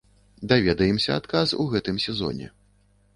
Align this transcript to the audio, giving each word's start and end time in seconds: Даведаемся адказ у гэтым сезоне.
Даведаемся 0.53 1.11
адказ 1.21 1.53
у 1.65 1.65
гэтым 1.73 1.99
сезоне. 2.07 2.47